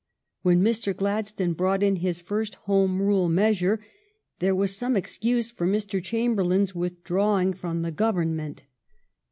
[0.41, 0.97] When Mr.
[0.97, 3.85] Gladstone brought in his first Home Rule measure
[4.39, 6.01] there was some excuse for Mr.
[6.03, 8.63] Chamberlain's withdrawing from the Govern ment.